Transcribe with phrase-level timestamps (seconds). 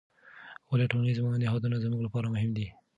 [0.69, 2.67] ولې ټولنیز نهادونه زموږ لپاره مهم دي؟